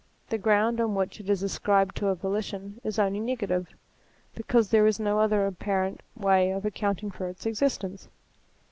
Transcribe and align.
The 0.29 0.39
ground 0.39 0.81
on 0.81 0.95
which 0.95 1.19
it 1.19 1.29
is 1.29 1.43
ascribed 1.43 1.95
to 1.97 2.07
a 2.07 2.15
volition 2.15 2.81
is 2.83 2.97
only 2.97 3.19
negative, 3.19 3.69
because 4.33 4.69
there 4.69 4.87
is 4.87 4.99
no 4.99 5.19
other 5.19 5.45
apparent 5.45 6.01
way 6.15 6.49
of 6.49 6.65
accounting 6.65 7.11
for 7.11 7.27
its 7.27 7.45
existence. 7.45 8.07